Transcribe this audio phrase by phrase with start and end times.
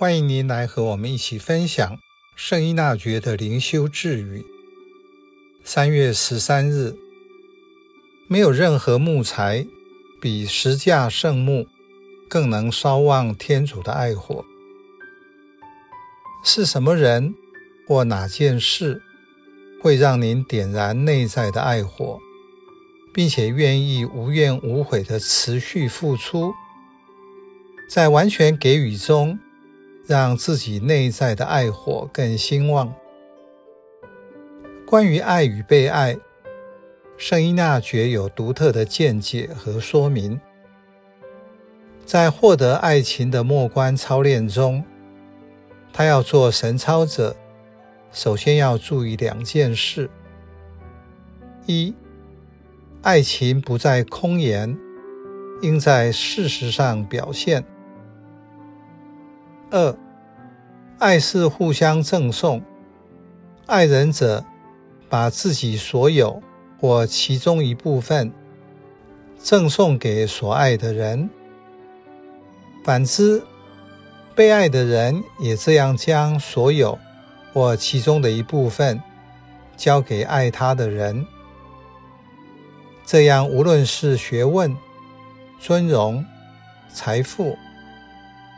[0.00, 1.98] 欢迎您来和我们一起分享
[2.36, 4.46] 圣依纳爵的灵修智语。
[5.64, 6.94] 三月十三日，
[8.28, 9.66] 没有任何木材
[10.20, 11.66] 比十架圣木
[12.28, 14.44] 更能烧旺天主的爱火。
[16.44, 17.34] 是什么人
[17.88, 19.02] 或哪件事
[19.82, 22.20] 会让您点燃内在的爱火，
[23.12, 26.54] 并且愿意无怨无悔的持续付出，
[27.90, 29.40] 在完全给予中，
[30.08, 32.94] 让自己内在的爱火更兴旺。
[34.86, 36.16] 关于爱与被爱，
[37.18, 40.40] 圣依纳爵有独特的见解和说明。
[42.06, 44.82] 在获得爱情的默观操练中，
[45.92, 47.36] 他要做神操者，
[48.10, 50.08] 首先要注意两件事：
[51.66, 51.94] 一，
[53.02, 54.74] 爱情不在空言，
[55.60, 57.62] 应在事实上表现。
[59.70, 59.94] 二，
[60.98, 62.62] 爱是互相赠送，
[63.66, 64.42] 爱人者
[65.10, 66.42] 把自己所有
[66.80, 68.32] 或其中一部分
[69.36, 71.28] 赠送给所爱的人，
[72.82, 73.42] 反之，
[74.34, 76.98] 被爱的人也这样将所有
[77.52, 78.98] 或其中的一部分
[79.76, 81.26] 交给爱他的人，
[83.04, 84.74] 这样无论是学问、
[85.60, 86.24] 尊荣、
[86.90, 87.54] 财富。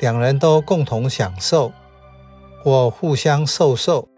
[0.00, 1.72] 两人都共同享受，
[2.62, 4.08] 或互相授受。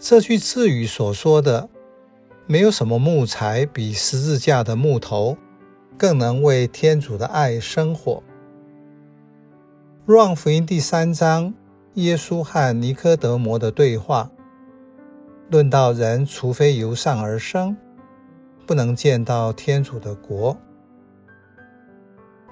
[0.00, 1.68] 这句字语所说的，
[2.46, 5.36] 没有什么木材比十字架的木头
[5.96, 8.22] 更能为天主的爱生火。
[10.04, 11.54] 若望福音第三章，
[11.94, 14.30] 耶稣和尼科德摩的对话，
[15.50, 17.74] 论到人除非由上而生，
[18.66, 20.56] 不能见到天主的国。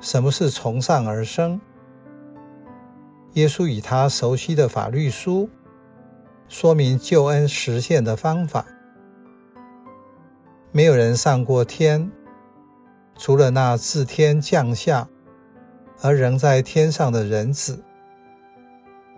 [0.02, 1.60] 什么是从上而生？
[3.34, 5.48] 耶稣以他熟悉的法律书
[6.48, 8.66] 说明救恩实现的方法。
[10.72, 12.10] 没有人上过天，
[13.16, 15.08] 除了那自天降下
[16.00, 17.80] 而仍在天上的人子。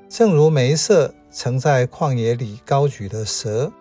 [0.07, 3.73] 正如梅瑟曾在旷野里高举的蛇，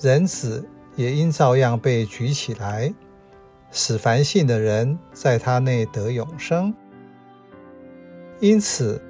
[0.00, 0.66] 人子
[0.96, 2.92] 也应照样被举起来。
[3.70, 6.74] 使凡信的人在他内得永生。
[8.40, 9.02] 因此，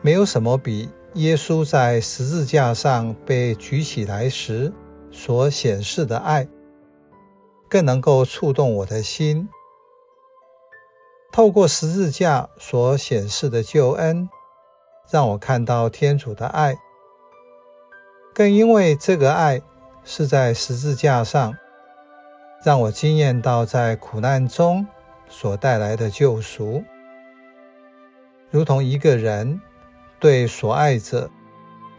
[0.00, 4.72] 没有什么比耶稣在十字架上被举起来时
[5.10, 6.48] 所显示的爱，
[7.68, 9.48] 更能够触动我的心。
[11.32, 14.28] 透过十字架所显示的救恩，
[15.10, 16.76] 让我看到天主的爱，
[18.32, 19.60] 更因为这个爱
[20.04, 21.54] 是在十字架上。
[22.64, 24.86] 让我惊艳到在苦难中
[25.28, 26.82] 所带来的救赎，
[28.50, 29.60] 如同一个人
[30.18, 31.30] 对所爱者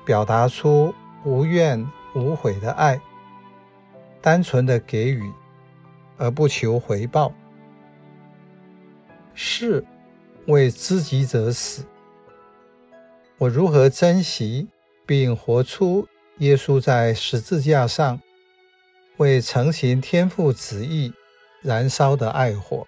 [0.05, 0.93] 表达出
[1.23, 2.99] 无怨无悔的爱，
[4.21, 5.23] 单纯的给予
[6.17, 7.31] 而不求回报。
[9.33, 9.85] 是
[10.47, 11.85] 为知己者死。
[13.37, 14.67] 我如何珍惜
[15.05, 16.05] 并活出
[16.39, 18.19] 耶稣在十字架上
[19.19, 21.13] 为成行天父旨意
[21.61, 22.87] 燃烧的爱火。